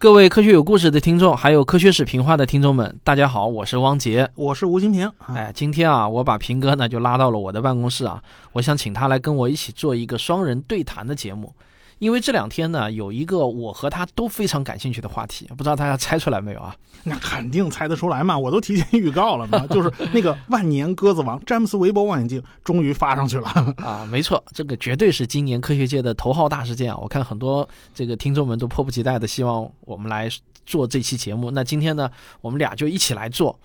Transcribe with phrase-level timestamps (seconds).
[0.00, 5.12] 各位科学有故事的听众，还有科学史评话的听众们，大家好，我是汪杰，我是吴金平。
[5.26, 11.54] 哎，今天啊，我把平哥呢就拉到了我的办公室啊，我想请他来跟我一起做一个双人对谈的节目。
[12.00, 16.74] 因为这两天呢，有一个我和他都非常感兴趣的话题，不知道大家猜出来没有啊？
[17.04, 23.48] 那肯定猜得出来嘛，我都提前预告了嘛， 就是那个万年鸽子王詹姆斯韦伯望远镜终于发上去了
[23.84, 24.08] 啊！
[24.10, 26.98] 没错，这个绝对是今年科学界的头号大事件啊！
[26.98, 30.26] 我看很多这个听众们都迫不及待的希望我们来
[30.64, 31.50] 做这期节目。
[31.50, 33.60] 那今天呢，我们俩就一起来做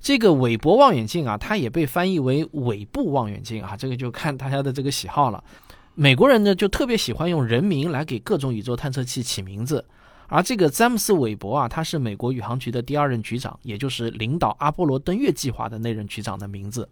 [0.00, 5.42] 这个韦伯望远镜啊，它也被翻译为韦布望远镜啊，这个就看大家的这个喜好了。
[6.00, 9.84] 美国人呢，就特别喜欢用人名来给各种宇宙探测器起名字，
[10.28, 16.88] 而这个詹姆斯·韦伯啊，他是美国宇航局的第二任局长，也就是领导阿波罗登月计划的那任局长的名字。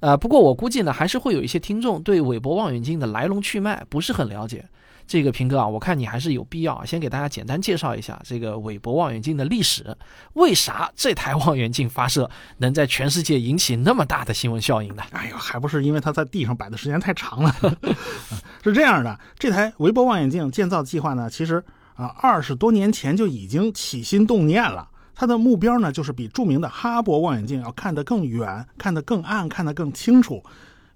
[0.00, 4.64] 呃，不过我估计呢，还是会有一些听众对韦伯望远镜的来龙去脉不是很了解。
[5.06, 9.96] 这个平哥啊，我看你还是有必要先给大家简单介绍一下这个韦伯望远镜的历史。
[10.32, 15.02] 为啥这台望远镜发射能在全世界引起那么大的新闻效应呢？
[15.12, 17.54] 哎呦，还不是因为它在地上摆的时间太长了。
[18.64, 21.62] 是这样的，这台韦伯望远镜建造计划呢，其实
[21.94, 24.88] 啊二十多年前就已经起心动念了。
[25.14, 30.44] 它的目标呢，就是比著名的哈勃望远镜要看得更远、看得更暗、看得更清楚。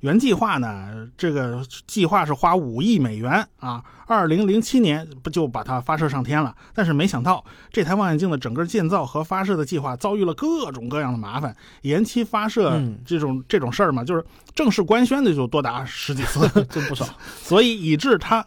[0.01, 6.55] 原计划呢，这个计划是花五亿美元啊，二零零七年不就把它发射上天了？
[6.75, 17.07] 但是没想到，这台望远镜的整个建造和发射的计划遭遇了各种各样的麻烦，延期发射这种这种事儿嘛，就是正式官宣的就多达十几次， 真不少，
[17.43, 18.45] 所以以致它。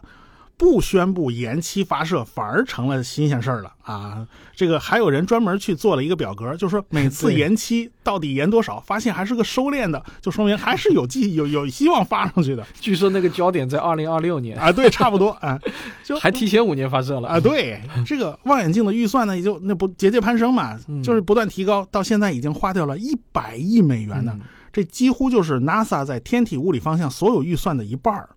[0.56, 4.26] 不宣布延期发射，反而成了新鲜事儿了啊！
[4.54, 12.64] 这个还有人专门去做了一个表格，就说每次延期到底延多少，发现还是个收敛的，就说明还是有机有有希望发上去的。
[12.80, 15.58] 据说那个焦点在二零二六年啊，对，差不多啊，
[16.04, 17.40] 就还提前五年发射了啊。
[17.40, 24.38] 对，这个望远镜的预算呢，也就那不节节攀升嘛，就是不断提高，到现在已经花掉了一百亿美元呢，
[24.72, 28.28] 这几乎就是 NASA 在天体物理方向所有预算的一半儿。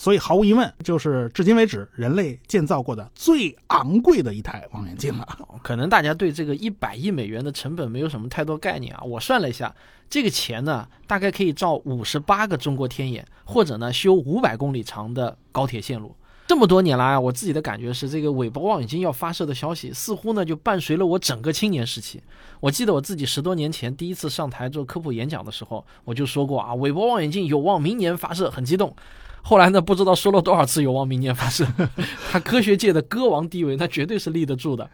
[0.00, 5.28] 所以毫无疑问，就是至今为止人类建造过的最昂贵的一台望远镜了。
[5.62, 9.02] 可能大家对这个一百亿美元的成本没有什么太多概念啊。
[9.04, 9.76] 我算了一下，
[10.08, 16.16] 这个钱呢，大概可以造五十八个中国天眼，或者呢修五百公里长的高铁线路。
[16.46, 22.22] 这么多年来啊，我自己的感觉是，这个韦伯望远镜要发射的消息，似乎呢就伴随了我整个青年时期。
[22.60, 28.96] 我记得我自己十多年前第一次上台做科普演讲的时候，我就说过啊，韦伯望远镜有望明年发射，很激动。
[29.42, 29.80] 后来呢？
[29.80, 31.66] 不知道说了多少次有望明年发射，
[32.30, 34.88] 他科学界的鸽王地位，那绝对是立得住的。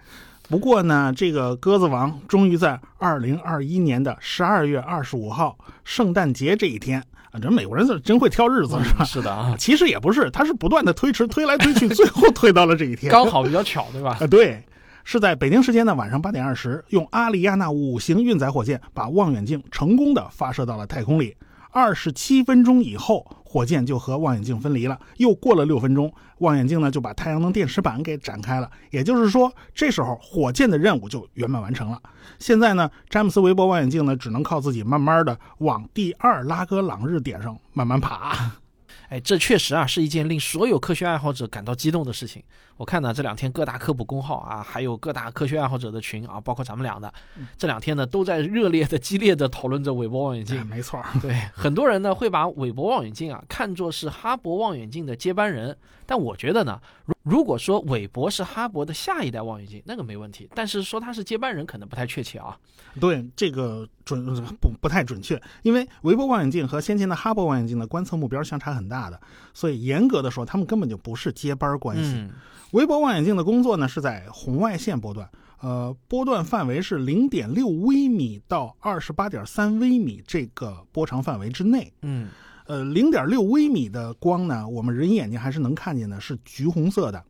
[0.49, 7.03] 不过呢，这个鸽子王终于在二零二一年的十二月二十五号圣诞节这一天
[7.33, 9.05] 啊，这美国人是真会挑日子，是吧？
[9.05, 14.17] 是的啊，其实也不是，他是不断的推迟，推来推去，最后推到了这一天，刚好比较巧，对吧？
[14.21, 14.63] 啊，对，
[15.03, 21.37] 是在北京时间的晚上八点二十，用阿里亚纳五型运载火箭把望远镜成功的发射到了太空里。
[21.73, 25.01] 二十七分钟以后，火箭就和望远镜分离了。
[25.17, 28.71] 又过了六分钟，望远镜呢就把太阳能电池板给展开了。
[28.91, 31.99] 也就是说，这时候火箭的任务就圆满完成了。
[32.39, 38.53] 现在呢，詹姆斯·韦伯望远镜呢只能靠自己慢慢的往第二拉格朗日点上慢慢爬。
[39.09, 42.43] 哎，这确实啊是一件令所有科学爱好者感到激动的事情。
[42.77, 47.13] 我看呢这两天各大科普公号啊，还有各大科学爱好者的群啊，包括咱们俩的，
[47.57, 50.65] 这两天呢都在热烈的、激烈的讨论着韦伯望远镜。
[50.67, 60.49] 没错，对，很多人呢会把韦伯望远镜啊看作是哈勃望远镜的接班人，但我觉得呢，如如果说韦伯是哈勃的下一代望远镜，那个没问题。
[60.55, 62.59] 但是说他是接班人，可能不太确切啊。
[62.99, 64.25] 对，这个准
[64.59, 68.97] 不不太准确，因为韦伯望远镜和先前的哈勃望远镜的观测目标相差很大。
[68.97, 69.21] 大的，
[69.53, 72.27] 所以严格的说，他们根本就不是接班关系。
[72.73, 75.29] 韦伯望远镜的工作呢，是在红外线波段，
[75.61, 81.93] 呃，波段范围是零点六微米到二十八点三微米这个波长范围之内。
[82.03, 82.29] 嗯，
[82.67, 87.25] 呃，零点六微米的光呢，我们人眼睛还是能看见的，是橘红色的。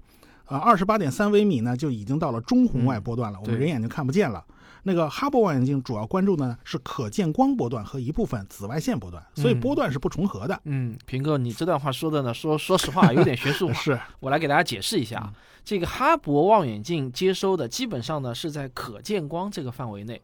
[0.46, 4.44] 呃，二十八点三微米呢，就已经到了中红外波段了，我们人眼睛看不见了。
[4.88, 10.60] 那个哈勃望远镜主要关注的呢是可见光波段和一部分紫外线波段，所以波段是不重合的。
[10.62, 13.70] 嗯，平哥，你这段话说的呢，说说实话有点学术。
[13.74, 15.32] 是我来给大家解释一下啊，
[15.64, 20.22] 这个哈勃望远镜接收的基本上呢是在可见光这个范围内。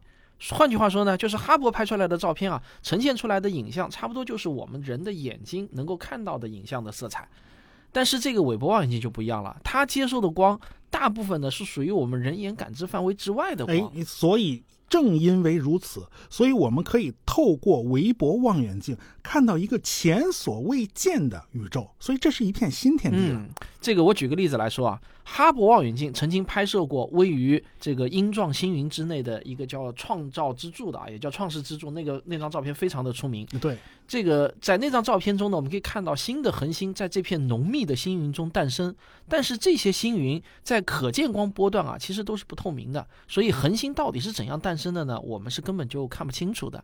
[0.51, 7.27] 换句话说呢，就是哈勃拍出来的照片啊，呈现出来的影像差不多就是我们人的眼睛能够看到的影像的色彩。
[7.93, 10.59] 但是这个韦伯望远镜就不一样了，它接收的光
[10.89, 13.91] 大部分呢是属于我们人眼感知范围之外的光。
[13.95, 23.17] 哎，所以正因为如此，所以我们可以透过韦伯望远镜看到一个前所未见的宇宙，所以这是一片新天地。
[23.17, 23.49] 嗯，
[23.81, 33.47] 这个我举个例子来说啊，哈勃望远镜曾经拍摄过位于这个鹰状星云之内的一个叫创造之柱的啊，也叫创世之柱，那个那张照片非常的出名。
[33.61, 38.93] 对，这个在那张照片中呢，我们可以看到新的恒星在这片浓密的星云中诞生，
[39.29, 45.17] 但是这些星云在可见光波段啊，其实都是不透明的，所以恒星到底是怎样诞生的呢？
[45.21, 46.83] 我们是根本就看不清楚的。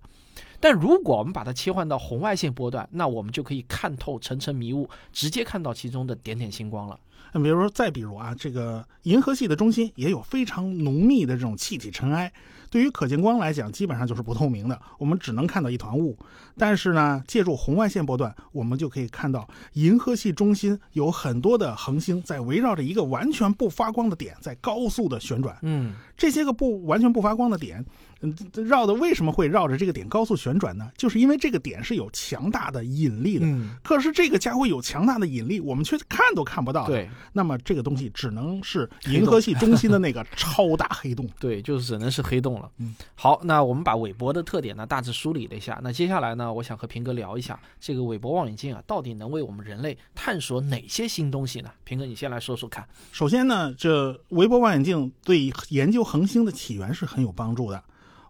[0.61, 6.99] 但如果我们把它切换到红外外线波段，那我们就可以看透层层迷雾，直接看到其中的点点星光了。
[7.33, 12.31] 那比如说，再比如啊，这个银河系的中心也有非常浓密的这种气体尘埃，
[12.69, 16.17] 对于可见光来讲，基本上就是不透明的，我们只能看到一团雾。
[16.57, 25.57] 但是呢，借助红外线波段，我们就可以看到银河系中心有很多的恒星在围绕着一个完全不发光的点在高速的旋转。
[25.61, 27.85] 嗯，这些个不完全不发光的点。
[28.21, 28.35] 嗯，
[28.65, 30.91] 绕的为什么会绕着这个点高速旋转呢？
[30.97, 33.45] 就是因为这个点是有强大的引力的。
[33.45, 36.85] 嗯，可是这个家伙有强大的引力，我们却看都看不到。
[36.85, 41.25] 对，那么这个东西只能是银河系中心的那个 超大黑洞。
[41.39, 42.69] 对，就是只能是黑洞了。
[42.77, 45.79] 嗯，好，那我们把韦伯的特点呢大致梳理了一下。
[45.83, 51.71] 那接下来呢，我想和平哥聊一下这个韦伯望远镜啊，到底能为我们人类探索哪些新东西呢？
[51.83, 52.87] 平哥，你先来说说看。
[53.11, 57.83] 首先呢，这韦伯望远镜对研究恒星的起源是很有帮助的。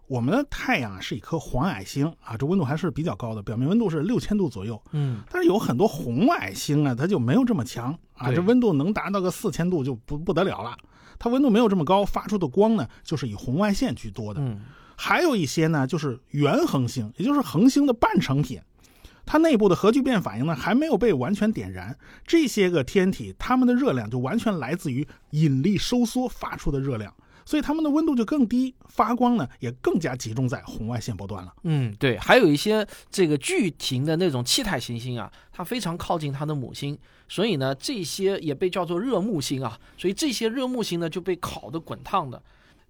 [0.06, 4.82] 我们的太阳啊是一颗黄矮星啊，这温度还是比较高的，表面温度是六千度左右。
[4.90, 10.76] 嗯，但是有很多红矮星啊，它就没有这么强啊，这温度能达到个四千度就不不得了了。
[11.20, 14.40] 它温度没有这么高，发出的光呢就是以红外线居多的。
[14.40, 14.62] 嗯，
[14.96, 18.58] 还有一些呢就是原恒星，也就是恒星的半成品，
[19.24, 21.96] 它内部的核聚变反应呢还没有被完全点燃。
[22.26, 27.14] 这些个天体，它们的热量就完全来自于引力收缩发出的热量。
[27.50, 31.52] 所以它们的温度就更低，发光呢也更加集中在红外线波段了。
[31.64, 36.96] 嗯，对，还有一些这个巨型的那种气态行星啊，它非常靠近它的母星，
[37.28, 39.76] 所以呢这些也被叫做热木星啊。
[39.98, 42.40] 所以这些热木星呢就被烤得滚烫的。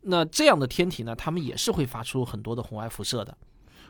[0.02, 3.34] 那这样的天体呢，它们也是会发出很多的红外辐射的。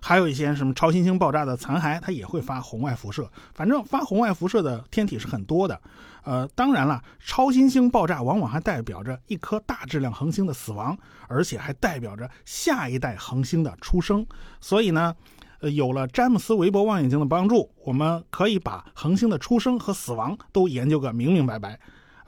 [0.01, 3.31] 还有一些什么超新星爆炸的残骸，它也会发红外辐射。
[3.55, 5.81] 反正发红外辐射的天体是很多的。
[6.23, 10.97] 呃，当然了，超新星爆炸往往还代表着一颗大质量恒星的死亡，
[11.29, 14.27] 而且还代表着下一代恒星的出生。
[14.61, 15.15] 所以呢，
[15.61, 21.81] 呃，有了詹姆斯韦伯望远镜的帮助，我们可以把恒星的出生和死亡都研究个明明白白。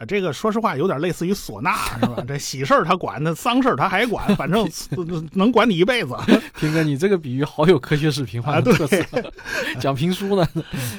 [0.07, 1.71] 这个说实话有点类似于唢呐，
[2.01, 2.23] 是吧？
[2.27, 4.69] 这喜事儿他管，那丧事儿他还管，反正
[5.35, 6.17] 能管你一辈子。
[6.59, 9.05] 平哥，你这个比喻好有科学视频化的特色，
[9.81, 10.47] 讲评书呢。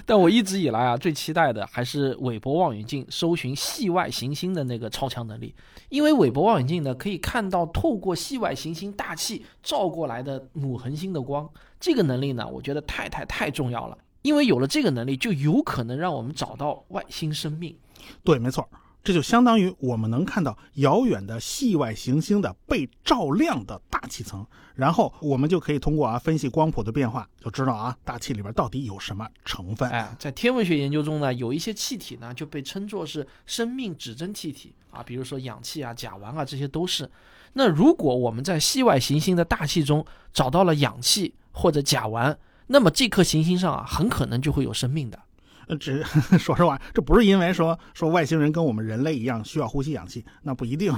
[0.06, 5.54] 但我一直以来啊，最期待的还是韦伯望远镜搜寻系外行星的那个超强能力，
[5.90, 13.98] 因为韦伯望远镜呢可以看到透过系外行星大气照过来的母恒星的光，这个能力呢，我觉得太太太重要了。
[14.22, 17.76] 因为有了这个能力，就有可能让我们找到外星生命。
[18.24, 18.66] 对，没错。
[19.04, 24.46] 这就相当于我们能看到遥远的系外行星的被照亮的大气层，
[24.76, 29.90] 然后我们就可以通过啊分析光谱的变化，就知道啊大气里边到底有什么成分。
[29.90, 37.10] 哎，在天文学研究中呢，有一些气体呢就被称作是生命指针气体啊，比如说氧气啊、甲烷啊，这些都是。
[37.52, 45.20] 那如果我们在系外行星的大气中找到了氧气或者甲烷，那么这颗行星上啊很可能就会有生命的。
[45.68, 46.04] 呃，这
[46.38, 50.94] 说实话，这不是因为说说外星人跟我们人类一样需要呼吸氧气，那不一定，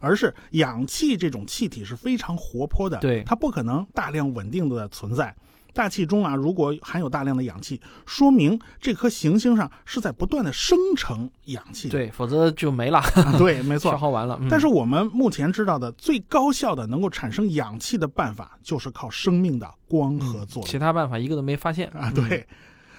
[0.00, 5.34] 而是氧气这种气体是非常活泼的，对，它不可能大量稳定的存在
[5.74, 6.34] 大气中啊。
[6.34, 13.02] 如果含有大量的氧气，说明这颗行星上是在不断的生成氧气，对，否则就没了。
[13.36, 14.40] 对，没 错，消耗完了。
[14.48, 22.10] 但是我们目前知道的最高效的能够产生氧气的办法，就是靠生命的光合作用，其他办法一个都没发现啊。
[22.10, 22.46] 对。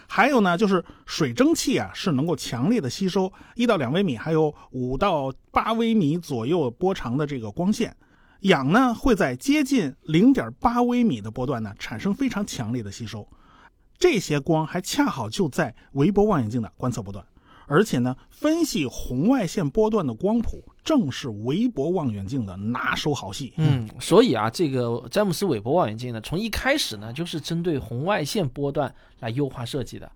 [0.08, 7.96] 还有呢，就是水蒸气啊，是能够强烈的吸收一到两微米，还有五到八微米左右波长的这个光线。
[8.42, 13.28] 氧呢，会在接近零点八微米的波段呢，产生非常强烈的吸收。
[13.98, 17.26] 这些光还恰好就在韦伯望远镜的观测波段。
[17.68, 23.54] 而且呢，分析红外线波段的光谱，正是韦伯望远镜的拿手好戏。
[23.58, 30.12] 嗯，所以啊，这个詹姆斯韦伯望远镜呢，从一开始呢，就是针对红外线波段来优化设计的。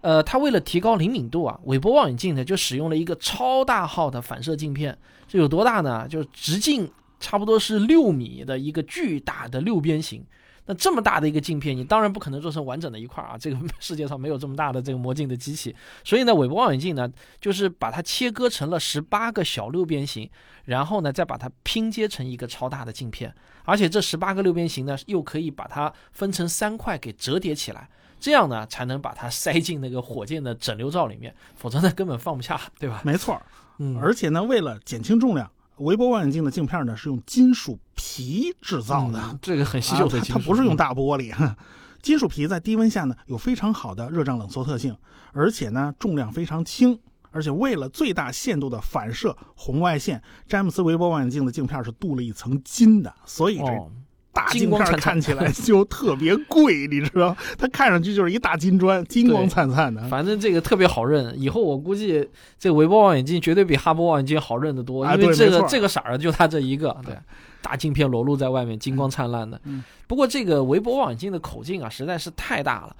[0.00, 4.96] 呃，它为了提高灵敏度啊，韦伯望远镜呢就使用了一个超大号的反射镜片。
[5.26, 6.08] 这有多大呢？
[6.08, 6.90] 就直径
[7.20, 10.24] 差不多是六米的一个巨大的六边形。
[10.70, 13.38] 那这么大的一个镜片，你当然不可能做成完整的一块啊！
[13.38, 17.10] 这个 世界上没有这么大的这个魔镜的机器，所以呢，韦伯望远镜呢，
[17.40, 20.28] 就是把它切割成了十八个小六边形，
[20.66, 23.34] 然后呢，再把它拼接成一个超大的镜片，
[23.64, 27.88] 而且这十八个六边形呢，又可以把它分成三块给折叠起来，
[28.20, 33.00] 这样呢才能把它塞进那个火箭的整流罩里面，否则呢根本放不下，对吧？
[33.02, 33.40] 没错，
[33.78, 41.34] 嗯，而且呢，为了减轻重量，微波望远镜的镜片呢是用金属皮制造的，嗯这个很稀有的啊金属，它它不是用大玻璃。
[42.00, 44.96] 金属皮在低温下呢有非常好的热胀冷缩特性，
[45.32, 46.98] 而且呢重量非常轻。
[47.30, 53.92] 而且为了最大限度的反射红外线，詹姆斯微波望远镜的镜片是镀了一层金的，所以这哦，
[54.38, 57.36] 大金光灿灿看起来 就特别贵，你知道？
[57.58, 60.00] 它看上去就是一大金砖，金光灿灿的。
[60.08, 62.28] 反正这个特别好认，以后我估计
[62.58, 67.16] 这个微波望远镜绝对比哈勃望远镜好认得多，啊因为这个这个色儿就它这一个，对，
[67.60, 69.60] 大镜片裸露在外面，金光灿烂的。
[69.64, 72.96] 嗯不过这个微波望远镜的口径啊，实在是太大了。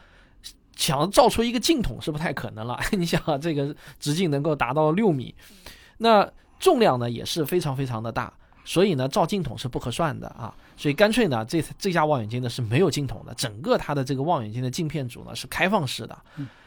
[0.76, 2.78] 想造出一个镜筒是不太可能了。
[2.92, 5.34] 你想、啊，这个直径能够达到六米，
[5.96, 6.30] 那
[6.60, 8.32] 重量呢也是非常非常的大，
[8.68, 10.54] 所以呢照镜筒是不合算的啊。
[10.76, 16.16] 所以干脆呢，这这家望远镜呢是没有镜筒的，整个它的这个望远镜的镜片组呢是开放式的，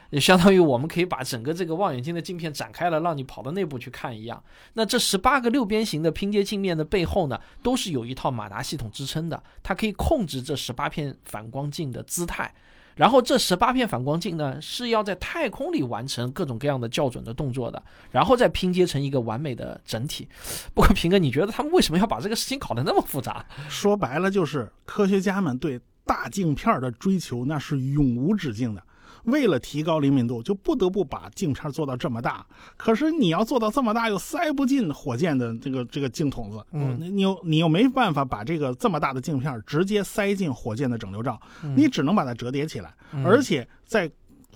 [0.09, 4.43] 也相当于我们可以把整个这个望远镜的镜片展开了，让你跑到内部去看一样。
[4.73, 12.51] 那这十八个六边形的拼接镜面的背后呢，都是有一套马达系统支撑的，它可以控制这十八片反光镜的姿态。
[12.95, 17.81] 然后这十八片反光镜呢，是要在太空里完成各种各样的校准的动作的，
[18.11, 20.27] 然后再拼接成一个完美的整体。
[20.73, 23.45] 不过平哥，你觉得他们为什么要把这个事情搞得那么复杂？
[23.69, 28.83] 说白了就是科学家们对大镜片的追求那是永无止境的。
[29.23, 32.45] 为了提高灵敏度，就不得不把镜片做到这么大。
[32.77, 36.97] 可是你要做到这么大，又塞不进火箭的这个这个镜筒子，嗯。
[36.99, 41.39] 你你又你又没办法把这个这么大的镜片直接塞进火箭的整流罩，
[41.75, 44.11] 你只能把它折叠起来，而且在。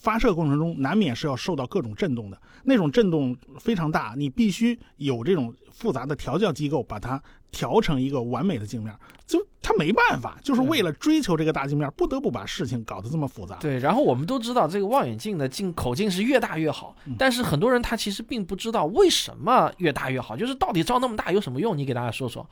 [0.06, 7.20] 发射过程中难免是要受到各种震动的，那种震动非常大，你必须有这种复杂的调教机构把它
[7.50, 8.96] 调成一个完美的镜面。
[9.26, 13.56] 就他没办法，就是为了追求这个大镜面，不得不把事情搞得这么复杂。
[13.56, 21.76] 对，然后我们都知道这个望远镜的镜口径是越大越好，但是很多人他其实并不知道为什么越大越好，就是到底照那么大有什么用？
[21.76, 22.48] 你给大家说说。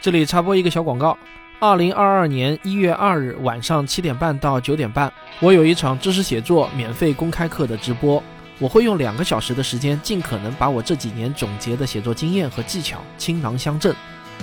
[0.00, 1.16] 这里插播一个小广告。
[1.60, 8.22] 二零二二年一月二日晚上七点半到九点半，我有一场知识写作免费公开课的直播。
[8.60, 13.92] 我会用两个小时的时间，尽可能把我这几年总结的写作经验和技巧倾囊相赠。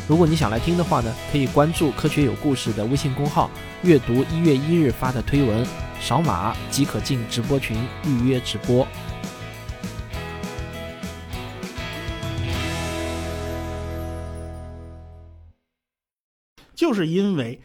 [0.10, 3.50] 如果你想来听的话呢，可以关注“科学有故事”的微信公号，
[3.82, 5.66] 阅读一月一日发的推文，
[6.02, 8.86] 扫码即可进直播群预约直播。
[16.86, 17.60] 就是因为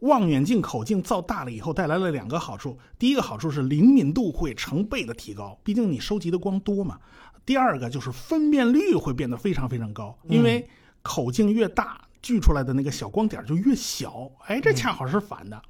[0.00, 6.98] 望远镜口径造大了以后带来了两个好处，第一个好处是灵敏度会成倍的提高，毕竟你收集的光多嘛。
[7.46, 10.68] 第二个就是分辨率会变得非常非常高，因为
[11.02, 14.28] 口径越大，聚出来的那个小光点就越小。
[14.46, 15.62] 哎，这恰好是反的，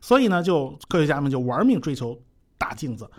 [0.00, 2.16] 所以呢，就科学家们就玩命追求
[2.56, 3.10] 大镜子。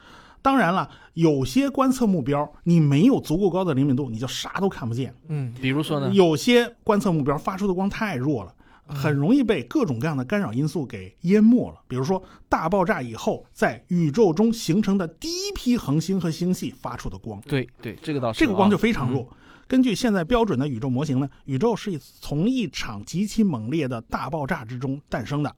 [0.46, 5.12] 当然了，有些观测目标你没有足够高的灵敏度，你就啥都看不见。
[5.28, 6.12] 嗯，比如说呢？
[6.14, 8.54] 有些观测目标发出的光太弱了，
[8.86, 11.82] 很容易被各种各样的干扰因素给淹没了。
[11.88, 19.28] 比如说大爆炸以后，在宇宙中形成的第一批恒星和星系发出的光，对对，这个倒是这个光就啊非常弱。
[19.68, 25.56] 根据现在标准的宇宙模型呢，宇宙是从一场极其猛烈的大爆炸之中诞生的。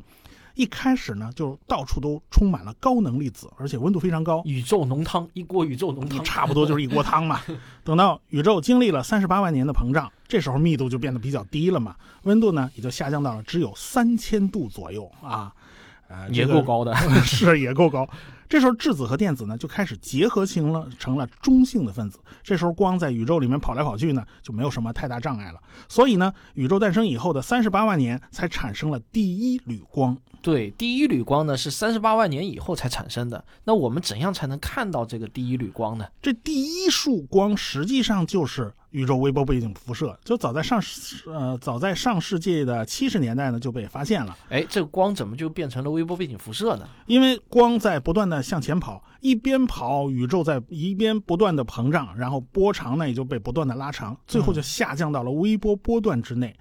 [0.57, 7.39] 一开始呢，就到处都充满了高能粒子，而且温度非常高，宇宙浓汤，一锅宇宙浓汤，差不多就是一锅汤嘛。
[7.85, 15.53] 等到宇宙经历了三十八万年的膨胀，这时候密度就变得比较低了嘛，温度呢也就下降到了只有三千度左右啊，
[16.07, 16.95] 呃，也够高的。
[17.23, 18.09] 是也够高。
[18.49, 22.19] 这时候质子和电子呢就开始结合成了成了中性的分子。
[22.43, 25.59] 这时候光在宇宙里面跑来跑去呢，就没有什么太大障碍了。
[25.89, 30.17] 所以呢，宇宙诞生以后的三十八万年才产生了第一缕光。
[30.41, 33.43] 对，第一缕光呢是三十八万年以后才产生的。
[33.65, 36.05] 那我们怎样才能看到这个第一缕光呢？
[36.21, 44.37] 这第一束光实际上就是宇宙微波背景辐射，就早在上世呃早在上世纪的七十年代呢就被发现了。
[44.49, 46.87] 哎，这个光怎么就变成了微波背景辐射呢？
[47.05, 56.55] 因为光在不断的向前跑，一边跑，宇宙在一边不断的膨胀，然后波长呢也就被不断的拉长，最后就下降到了微波波段之内。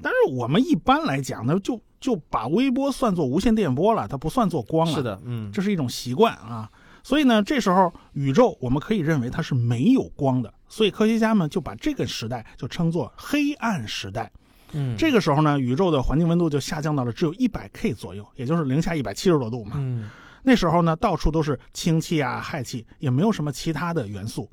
[0.00, 4.94] 但是我们一般来讲呢，就就把微波算作无线电波了，它不算作光了。
[4.94, 6.70] 是，的，嗯，这是一种习惯啊。
[7.02, 14.30] 所以呢，这时候宇宙我们可以认为它是没有光的，所以科学家们就把这个时代就称作黑暗时代。
[14.72, 19.76] 嗯，这个时候呢，宇宙的环境温度就下降到了只有一百 K 左右，也就是零下一百七十多度嘛。
[19.76, 20.10] 嗯，
[20.42, 24.50] 那时候呢，到处都是氢气啊、氦气，也没有什么其他的元素，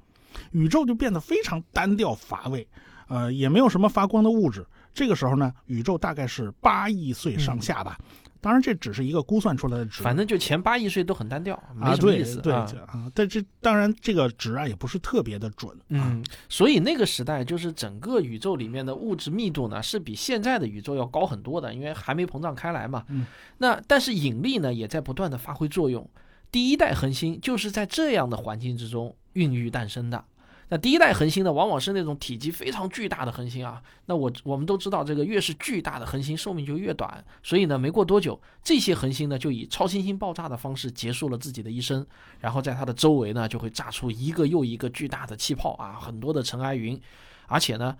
[0.52, 2.66] 宇宙就变得非常单调乏味，
[3.10, 4.66] 呃，也没有什么发光的物质。
[4.94, 8.00] 这个时候呢，宇宙大概是八亿岁上下吧。
[8.46, 16.14] 当然，这只是一个估算出来的值，反正就前八亿岁都很单调，没啊，什么意思对对啊啊，但这当然这个值啊也不是特别的准啊。
[16.14, 23.04] 嗯，所以那个时代就是整个宇宙里面的物质密度呢是比现在的宇宙要高很多的，因为还没膨胀开来嘛。
[23.10, 23.26] 嗯，
[23.58, 26.08] 那但是引力呢也在不断的发挥作用。
[26.52, 30.24] 第一代恒星就是在这样的环境之中孕育诞生的。
[30.70, 33.80] 那第一代恒星呢，往往是那种体积非常巨大的恒星啊。
[34.08, 42.04] 那我我们都知道，这个越是巨大的恒星寿命就越短，所以呢，没过多久，这些恒星呢就以超新星爆炸的方式结束了自己的一生，
[42.40, 47.00] 然后在它的周围呢就会炸出一个又一个巨大的气泡啊，很多的尘埃云，
[47.46, 47.96] 而且呢，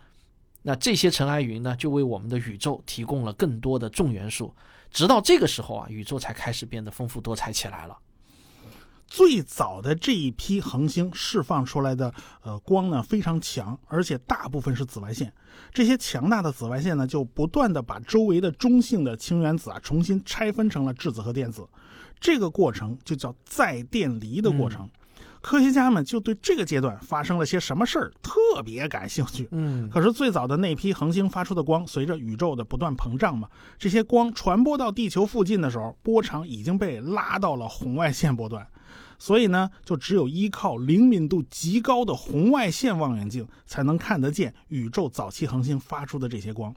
[0.64, 4.52] 那这些尘埃云呢就为我们的宇宙提供了更多的重元素，
[4.90, 7.96] 直到这个时候啊，宇宙才开始变得丰富多彩起来了。
[9.08, 15.32] 最早的这一批恒星释放出来的呃光呢非常强，而且大部分是紫外线。
[15.72, 21.68] 这些强大的紫外线呢，就不断的把周围的中性的氢原子啊重新拆分成了质子和电子，
[22.20, 24.90] 这个过程就叫再电离的过程。
[25.46, 29.48] 科学家们就对这个阶段发生了些什么事儿特别感兴趣。
[29.52, 33.48] 嗯可是最早的那批恒星发出的光，随着宇宙的不断膨胀嘛，
[33.78, 38.66] 这些光传播到地球附近的时候，波长已经被拉到了红外线波段，
[39.18, 46.74] 所以呢，就只有依靠灵敏度极高的红外线望远镜，才能看得见宇宙早期恒星发出的这些光。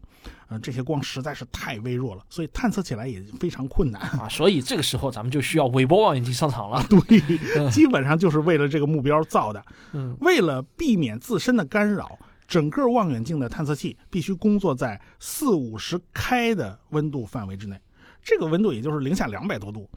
[0.49, 4.01] 呃，这些光实在是太微弱了，所以探测起来也非常困难。
[4.19, 6.83] 啊，所以这个时候咱们就需要韦伯望远镜上场了。
[6.89, 9.65] 对，基本上就是为了这个目标造的。
[9.93, 17.79] 嗯，为了避免自身的干扰，整个望远镜的探测器必须工作在四五十开的温度范围之内，
[18.23, 19.89] 这个温度也就是零下两百多度，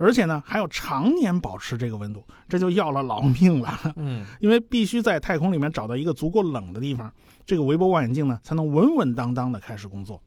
[0.00, 3.78] 而且呢还要常年保持这个温度，这就要了老命了。
[3.96, 7.12] 嗯， 因为必须在太空里面找到一个足够冷的地方，
[7.44, 10.20] 这个韦伯望远镜呢才能稳稳当当的开始工作。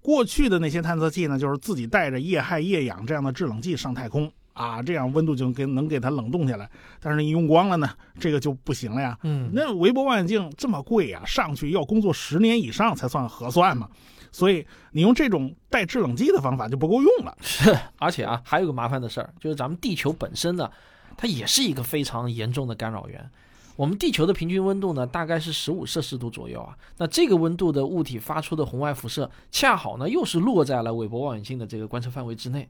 [0.00, 6.66] 过去的那些探测器呢，就是自己带着液氦、液氧这样的制冷剂上太空啊，这样温度就给能给它冷冻下来。
[6.98, 9.18] 但是你用光了呢，这个就不行了呀。
[9.22, 13.86] 嗯，那韦伯望远镜这么贵呀、上去要工作十年以上才算合算嘛。
[14.32, 17.36] 所以你用这种带制冷剂的方法就不够用了。
[17.40, 20.70] 是，而且啊，还有个麻烦的事儿，就是咱们地球本身呢，
[21.16, 23.30] 它也是一个非常严重的干扰源。
[23.76, 26.76] 我们地球的平均温度呢，大概是十五摄氏度左右啊。
[26.98, 32.68] 那这个温度的物体发出的红外辐射，恰好呢又是落在了韦伯望远镜的这个观测范围之内。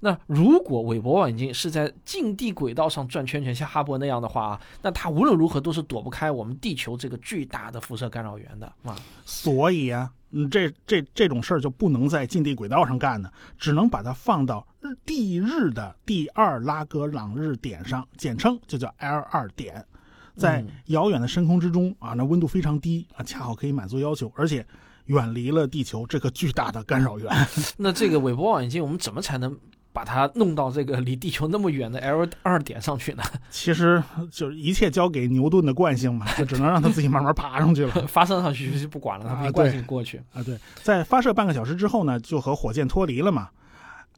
[0.00, 8.96] 那如果韦伯望远镜是在近地轨道上转圈圈，像哈勃那样的话啊，那它无论如何都是躲不开我们地球这个巨大的辐射干扰源的啊。
[9.24, 19.84] 所以啊，嗯，这这这种事儿就不能在近地轨道上干呢，只能把它放到日地日的第二拉格朗日点上，简称就叫 L 二点。
[20.36, 24.64] 在嗯遥远的深空之中啊，那温度非常低啊，恰好可以满足要求，而且
[25.06, 27.28] 远离了地球这个巨大的干扰源。
[27.76, 29.58] 那这个韦伯望远镜，我们怎么才能
[29.98, 33.22] 把它弄到这个离地球那么远的 L 二点上去呢？
[33.50, 37.92] 其实就是一切交给牛顿的惯性嘛， 就只能让它自己慢慢爬上去了。
[38.06, 40.22] 发射上去就不管了，它啊没惯性过去。
[40.32, 43.48] 啊，对，在发射半个小时之后呢，就和火箭脱离了嘛。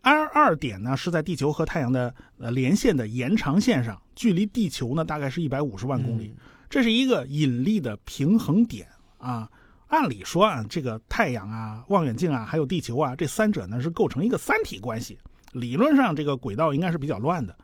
[0.02, 6.36] L 二点呢是在地球和太阳的呃连线的延长线上，距离地球呢大概是一百五十万公里，
[6.68, 9.48] 这是一个引力的平衡点啊。
[9.88, 15.18] 按理说啊，这个太阳啊、望远镜啊，还有地球啊，这三者呢是构成一个三体关系。
[15.52, 17.56] 理论上这个轨道应该是比较乱的，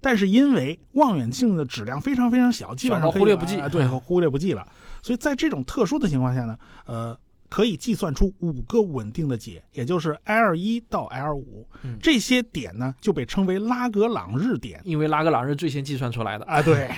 [0.00, 4.66] 但是因为望远镜的质量非常非常小，基本上忽略不计啊对， 忽略不计了。
[5.02, 7.18] 所以在这种特殊的情况下呢，呃，
[7.50, 14.80] 可以计算出五个稳定的解，也就是 L 一到 L 五、嗯这些点呢就被称为拉格朗日点。
[14.84, 16.44] 因为拉格朗日最先计算出来的。
[16.46, 16.90] 啊，对，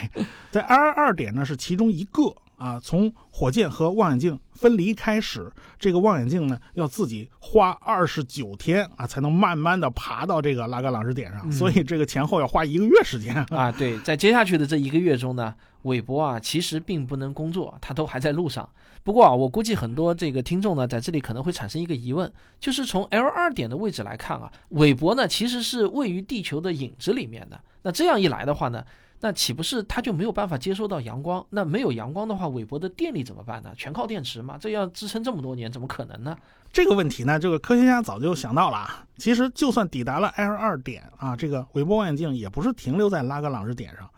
[0.50, 2.22] 在 L 二点呢是其中一个
[2.56, 2.80] 啊。
[2.80, 13.34] 从火箭和望远镜分离开始，这个望远镜呢要自己花二十九天啊，才能慢慢的爬到这个拉格朗日点上，嗯所以这个前后要花一个月时间。
[13.50, 18.68] 啊，对，在接下去的这一个月中呢，韦伯啊其实并不能工作，他都还在路上。
[19.02, 27.60] 不过啊，我估计很多这个听众呢，在这里可能会产生一个疑问，就是从 L 二点的位置来看啊，韦伯呢其实是位于地球的影子里面的。
[27.82, 28.84] 那这样一来的话呢，
[29.20, 31.44] 那岂不是它就没有办法接收到阳光？
[31.50, 33.70] 那没有阳光的话，韦伯的电力怎么办呢？
[33.76, 36.36] 全靠电池嘛，这要支撑这么多年，怎么可能呢？
[36.72, 39.06] 这个问题呢，这个科学家早就想到了啊。
[39.16, 44.08] 其实就算抵达了 L 二点啊，这个韦伯望远镜也不是停留在拉格朗日点上。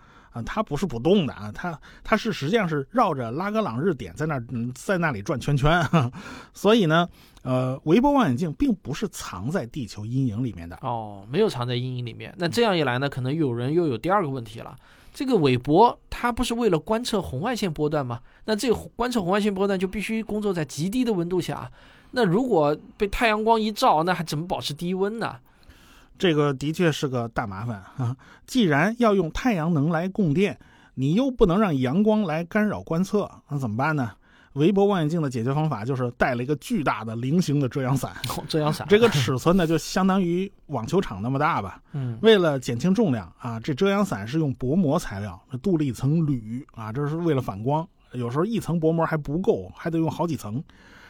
[0.45, 5.89] 它不是不动的啊，它它是实际上是绕着拉格朗日点在那儿嗯在那里转圈圈，
[6.53, 7.09] 所以呢，
[7.43, 10.79] 呃，韦伯望远镜并不是藏在地球阴影里面的。
[10.83, 12.35] 哦，没有藏在阴影里面。
[12.39, 14.77] 那这样一来呢，可能有人又有第二个问题了，
[15.13, 18.21] 这个韦伯他不是为了观测红外线波段吗？
[18.45, 21.71] 那这个观测红外线波段就必须工作在极低的温度下。
[22.13, 25.37] 那如果被太阳光一照，那还怎么保持低温呢？
[26.19, 28.17] 这个的确是个大麻烦 啊！
[28.47, 30.59] 既然要用太阳能来供电，
[30.95, 34.11] 你又不能让阳光来干扰观测，那怎么办呢？
[34.55, 38.17] 韦伯望远镜的解决方法就是带了一个巨大的菱形的遮阳伞。
[38.49, 41.81] 遮阳伞 这个尺寸呢，就相当于网球场那么大吧。
[41.93, 47.87] 嗯，为了减轻重量啊，这遮阳伞是用薄膜材料，镀了一层铝啊，这是为了反光。
[48.13, 50.63] 有时候一层薄膜还不够，还得用好几层。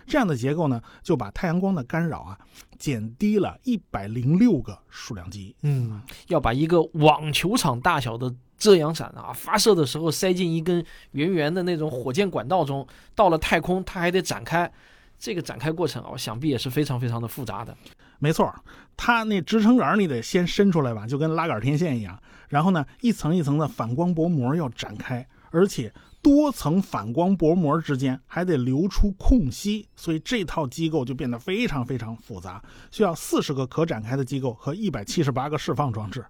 [0.07, 2.39] 这样的结构呢，就把太阳光的干扰啊
[2.79, 5.55] 减低了一百零六个数量级。
[5.61, 14.73] 嗯，要把一个网球场大小的遮阳伞啊发射的时候塞进一根圆圆的那种火箭管道中，到了太空它还得展开，
[15.19, 17.77] 这个展开过程啊，想必也是非常非常的复杂的。
[18.19, 18.51] 没错，
[18.97, 22.19] 它那支撑杆你得先伸出来吧，就跟拉杆天线一样。
[22.49, 25.93] 然后呢，一层一层的反光薄膜要展开，而且。
[26.29, 36.23] 多层反光薄膜之间还得留出空隙，所以这套机构就变得非常非常复杂，需要四十个可展开的机构和一百七十八个释放装置。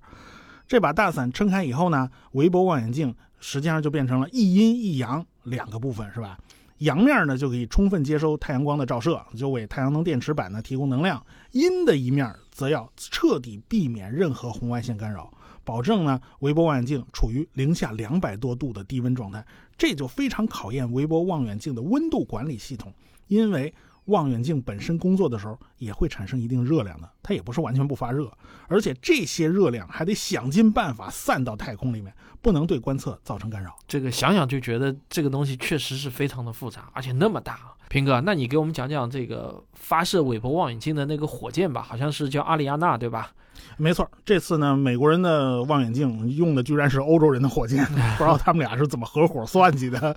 [0.68, 6.38] 这把大伞撑开以后呢，韦伯望远镜实际上就变成了一阴一阳两个部分，是吧？
[6.78, 11.18] 阳面呢就可以充分接收太阳光的照射，就为太阳能电池板呢提供能量；
[11.50, 15.28] 阴的一面则要彻底避免任何红外线干扰。
[15.68, 19.44] 保证呢，韦伯望远镜处于零下两百多度的低温状态，
[19.76, 22.90] 这就非常考验韦伯望远镜的温度管理系统。
[23.26, 23.74] 因为
[24.06, 28.32] 望远镜本身工作的时候也会产生一定热量的，它也不是完全不发热，
[28.66, 33.76] 而且这些热量还得想尽办法散到太空里面，不能对观测造成干扰。
[33.86, 37.60] 这个想想就觉得这个东西确实是非常的复杂，而且那么大。
[37.90, 43.34] 平哥，那你给我们讲讲这个发射韦伯望远镜的那个火箭吧，好像是叫阿里亚纳，对吧？
[43.78, 47.84] 没错，这次呢，美国人的望远镜用的居然是欧洲人的火箭，
[48.18, 50.14] 不知道他们俩是怎么合伙算计的。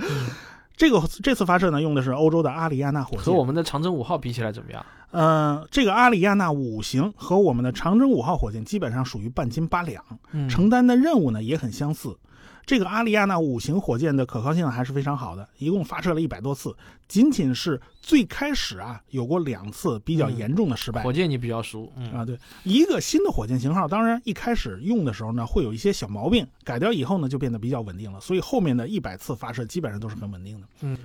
[0.75, 4.83] 这个这次发射呢，用的是欧洲的阿里亚纳火箭，和我们的长征五号比起来怎么样？
[5.11, 10.03] 呃，这个阿里亚纳五型和我们的长征五号火箭基本上属于半斤八两，
[10.49, 12.17] 承担的任务呢也很相似。
[12.65, 16.75] 这个阿里亚纳五型火箭的可靠性还是非常好的，一共发射了一百多次，
[17.07, 21.03] 仅仅是最开始啊有过两次比较严重的失败。
[21.03, 22.23] 火箭你比较熟啊？
[22.23, 30.67] 对，一个新的火箭型号，当然一开始用的时候呢会有一些小毛病，改掉以后呢就变得比较稳定了，所以后面的一百次发射基本上都是很稳定的。
[30.81, 30.97] 嗯。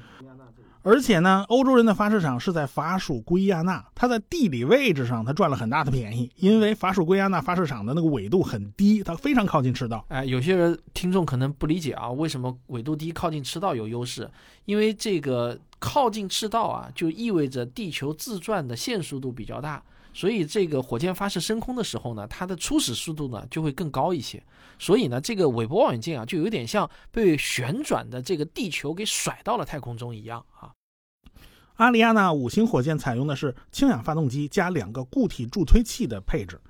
[0.86, 10.04] 而且呢，欧洲人的发射场是在法属圭亚那，它在地理位置上它赚了很大的便宜，因为法属圭亚那发射场的那个纬度很低，它非常靠近赤道。
[10.10, 14.30] 哎，有些人听众可能不理解啊，为什么纬度低、靠近赤道有优势？
[14.64, 19.82] 因为这个靠近赤道啊，就意味着地球自转的线速度比较大，
[20.14, 24.40] 所以这个火箭发射升空的时候呢，它的初始速度呢就会更高一些。
[24.78, 30.70] 所以呢，这个韦伯望远镜啊，就有点像被旋转的这个地球给甩到了太空中一样啊。
[31.76, 36.60] 阿里亚纳五星火箭采用的是氢氧发动机加两个固体助推器的配置。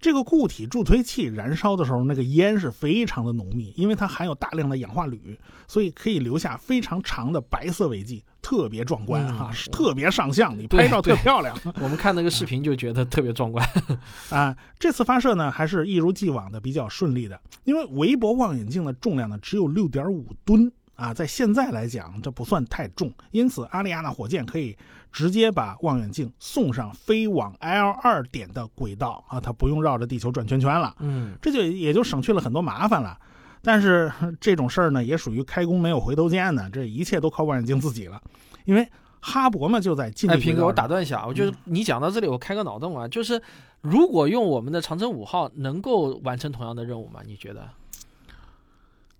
[0.00, 11.58] 这个固体助推器燃烧的时候，那个烟是非常的浓密，因为它含有大量的氧化铝，所以可以留下非常长的白色尾迹，特别壮观哈，特别上相，你拍照特漂亮。
[11.80, 13.66] 我们看那个视频就觉得特别壮观
[14.28, 14.54] 啊。
[14.78, 20.70] 这次发射呢，还是一如既往的比较顺利的，因为韦伯望远镜的重量呢只有六点五吨。
[20.94, 24.76] 啊，在现在来讲，这不算太重，因此阿里亚纳火箭可以
[25.10, 30.94] 直接把望远镜送上飞往 L 二点的轨道啊，它不用绕着地球转圈圈了。
[31.00, 33.18] 嗯，这就也就省去了很多麻烦了。
[33.60, 38.20] 但是这种事儿呢，也属于开弓没有回头箭的，这一切都靠望远镜自己了。
[38.64, 38.86] 因为
[39.20, 40.30] 哈勃嘛，就在近。
[40.30, 43.40] 哎，平哥，我打断一下，我就是你讲到这里，我开个脑洞啊，就是
[43.80, 47.20] 如果用我们的长征五号，能够完成同样的任务吗？
[47.24, 47.68] 你觉得？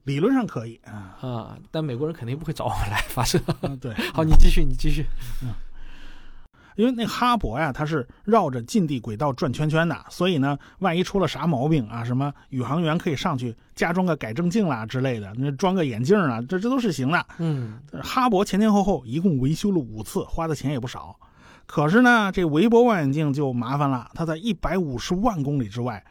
[0.05, 3.39] 理论上可以啊啊，但美国人肯定不会找我们来发射。
[3.81, 5.07] 对， 好，你继续，你继续。
[5.43, 5.49] 嗯，
[6.77, 17.27] 因为那哈勃呀，它是绕着近地轨道转圈圈的，所以呢，万一出了啥毛病啊，什么宇航员可以上去加装个改正镜啦之类的，那装个眼镜啊，这这都是行的。
[17.39, 21.17] 嗯，哈勃前前后后一共维修了五次，花的钱也不少。
[21.67, 26.05] 可是呢，这韦伯望远镜就麻烦了，它在一百五十万公里之外。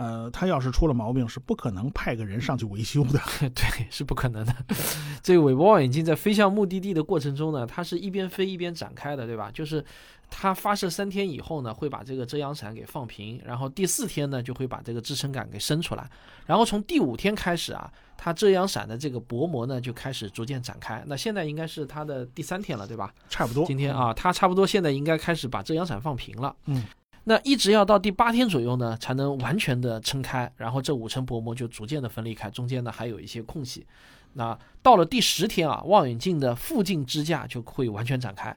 [0.00, 3.20] 呃，他要是出了毛病，是不可能派个人上去维修的。
[3.54, 4.56] 对，是不可能的。
[5.22, 9.50] 这个韦伯望远镜在飞向目的地的过程中呢，它是一边飞一边展开的，对吧？
[9.52, 9.84] 就是
[10.30, 16.10] 它发射三天以后呢，会把这个遮阳伞给放平，然后第四天呢，就会把这个支撑杆给伸出来，
[16.46, 21.04] 然后从第五天开始啊，它遮阳伞的这个薄膜呢就开始逐渐展开。
[21.06, 23.12] 那现在应该是它的第三天了，对吧？
[23.28, 23.66] 差不多。
[23.66, 26.56] 今天啊，它差不多现在应该开始把遮阳伞放平了。
[26.64, 26.84] 嗯。
[27.24, 33.86] 那一直要到第八天左右呢，才能完全的撑开，然后这五层薄膜就逐渐的分离开，中间呢还有一些空隙。
[34.32, 38.56] 那到了第十天啊，望远镜的附近支架就会完全展开。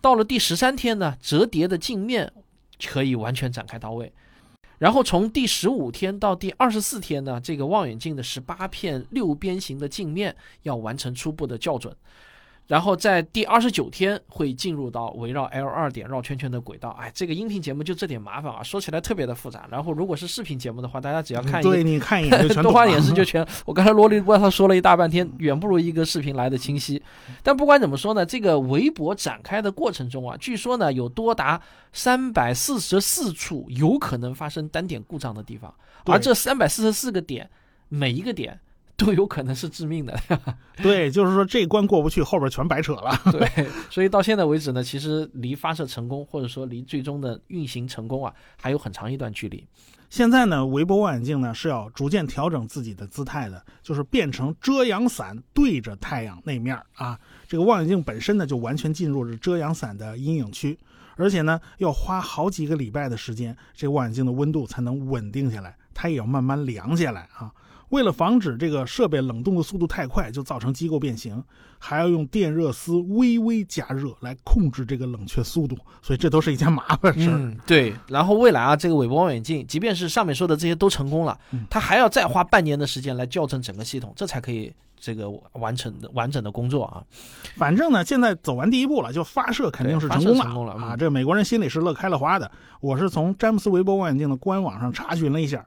[0.00, 2.32] 到了第十三天呢，折叠的镜面
[2.86, 4.12] 可以完全展开到位。
[4.78, 11.94] 然后从第十五天到第二十四天呢，这个望远镜的十八片六边形的镜面要完成初步的校准。
[12.66, 16.96] 然后在第二十九天会进入到围绕 L 二点绕圈圈的轨道。
[16.98, 19.68] 哎，这个音频节目就这点麻烦啊，说起来特别的复杂。
[19.70, 23.46] 然后如果是视频节目的话，大家只要看一对你看一眼就全动画演示就全。
[23.66, 27.02] 我刚才啰里吧嗦说了一大半天，远不如一个视频来的清晰。
[27.42, 31.60] 但不管怎么说呢，这个围脖展开的过程中啊，据说呢有多达
[31.92, 35.74] 三百四十四处有可能发生单点故障的地方，
[36.06, 37.50] 而这三百四十四个点，
[37.90, 38.58] 每一个点。
[38.96, 40.16] 都有可能是致命的，
[40.80, 43.10] 对，就是说这关过不去，后边全白扯了。
[43.32, 49.66] 对，所以到现在为止呢，其实离发射成功，或者说离最终的运行成功啊，还有很长一段距离。
[50.10, 57.18] 现在呢，微波望远镜呢是要逐渐调整自己的姿态的，就是变成遮阳伞对着太阳那面啊。
[57.48, 60.78] 这个望远镜本身呢就完全进入了遮阳伞的阴影区，
[61.16, 67.50] 而且呢要花好几个礼拜的时间，这个望远镜的温度才能稳定下来，它也要慢慢凉下来啊。
[67.90, 71.42] 为了防止这个设备冷冻的速度太快，就造成机构变形，
[71.78, 77.56] 还要用电热丝微微加热来控制这个冷却速度，所以这都是一件麻烦事儿。
[77.66, 81.38] 对，然后未来啊，这个韦伯望远镜，即便是上面说的这些都成功了，
[81.70, 87.02] 它还要再花半年的时间来校正整个系统，这才可以这个完成的完整的工作啊。
[87.56, 90.96] 反正呢，现在走完第一步了，就发射肯定是成功了，成功了啊！
[90.96, 92.50] 这美国人心里是乐开了花的。
[92.80, 95.64] 我是从詹姆斯韦伯望远镜的官网上查询了一下。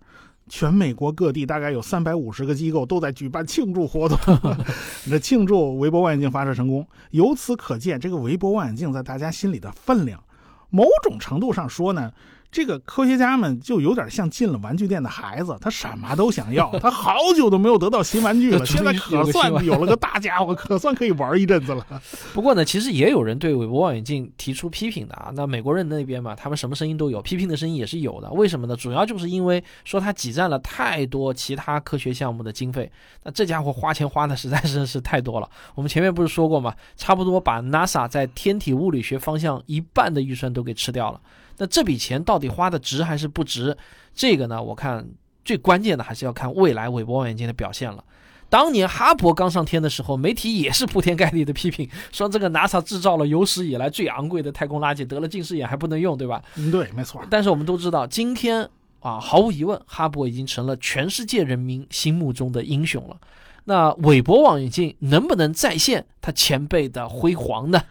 [0.50, 4.18] 全美国各地大概有三百五十个机构都在举办庆祝活动，
[5.10, 6.86] 这庆祝韦伯望远镜发射成功。
[7.12, 10.22] 由此可见，这个韦伯望远镜在大家心里的分量。
[10.70, 12.12] 某种程度上说呢。
[12.50, 21.86] 这个科学家们就有点像进了玩具店的孩子，他什么都想要， 他好久都没有得到新玩具了， 现在可算有了个大家伙，可算可以玩一阵子了。
[22.34, 25.30] 不过呢，其实也有人对韦伯望远镜提出批评的啊。
[25.36, 28.32] 那美国人那边嘛，他们什么声音都有，批评的声音也是有的。
[28.32, 28.76] 为什么呢？
[28.76, 32.90] 主要就是因为说他挤占了太多其他科学项目的经费。
[33.24, 35.50] 那这家伙花钱花的实在是是太多了。
[35.76, 36.74] 我们前面不是说过吗？
[36.96, 41.20] 差不多把 NASA 在天体物理学方向一半的预算都给吃掉了。
[41.58, 43.76] 那这笔钱到底花的值还是不值？
[44.14, 45.08] 这个呢，我看
[45.44, 48.04] 最关键的还是要看未来韦伯望远镜的表现了。
[48.50, 56.42] 当年哈勃刚上天的时候，媒体也是铺天盖地的批评，说这个 NASA 制造了有史以来最昂贵的太空垃圾，得了近视眼还不能用，对吧？
[56.56, 57.22] 嗯，对，没错。
[57.30, 58.70] 但是我们都知道，今天
[59.02, 63.18] 啊，毫无疑问，哈勃已经成了全世界人民心目中的英雄了。
[63.66, 67.82] 那韦伯望远镜能不能再现他前辈的辉煌呢？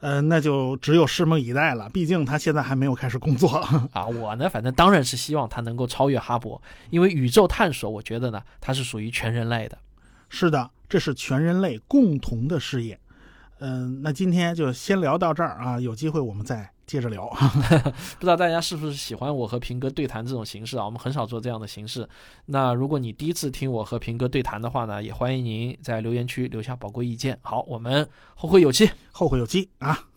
[0.00, 1.88] 嗯，那就只有拭目以待了。
[1.90, 3.50] 毕竟他现在还没有开始工作
[3.92, 4.06] 啊。
[4.06, 9.78] 我呢，反正当然是希望他能够超越哈勃，因为宇宙探索，我觉得呢，它是属于全人类的。
[10.28, 12.98] 是的，这是全人类共同的事业。
[13.58, 17.24] 嗯，那今天就先聊到这儿啊，有机会我们再接着聊。
[18.18, 20.84] 不知道大家是不是喜欢我和平哥对谈这种形式啊？
[20.84, 22.08] 我们很少做这样的形式。
[22.46, 27.38] 那如果你第一次听我和平哥对谈的话呢，也欢迎您在留言区留下宝贵意见。
[27.42, 30.09] 好，我们后会有期，后会有期啊。